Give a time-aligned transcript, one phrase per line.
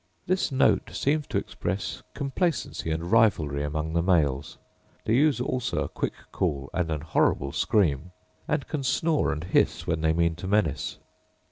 [0.25, 4.57] This note seems to express complacency and rivalry among the males:
[5.05, 8.09] they use also a quick call and an horrible scream;
[8.47, 10.97] and can snore and hiss when they mean to menace.